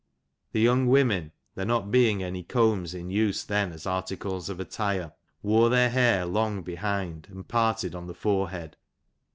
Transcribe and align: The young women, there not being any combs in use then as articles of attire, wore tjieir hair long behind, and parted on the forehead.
The 0.51 0.59
young 0.59 0.87
women, 0.87 1.31
there 1.53 1.63
not 1.63 1.91
being 1.91 2.23
any 2.23 2.41
combs 2.41 2.95
in 2.95 3.11
use 3.11 3.43
then 3.43 3.71
as 3.71 3.85
articles 3.85 4.49
of 4.49 4.59
attire, 4.59 5.11
wore 5.43 5.69
tjieir 5.69 5.91
hair 5.91 6.25
long 6.25 6.63
behind, 6.63 7.27
and 7.29 7.47
parted 7.47 7.93
on 7.93 8.07
the 8.07 8.15
forehead. 8.15 8.77